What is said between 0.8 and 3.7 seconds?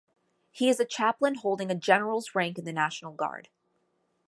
chaplain holding a general's rank in the National Guard.